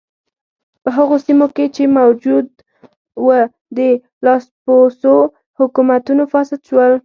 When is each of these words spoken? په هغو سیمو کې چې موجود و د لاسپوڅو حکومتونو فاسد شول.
په 0.83 0.89
هغو 0.97 1.15
سیمو 1.25 1.47
کې 1.55 1.65
چې 1.75 1.83
موجود 1.99 2.47
و 3.25 3.27
د 3.77 3.79
لاسپوڅو 4.25 5.15
حکومتونو 5.59 6.23
فاسد 6.33 6.59
شول. 6.67 6.93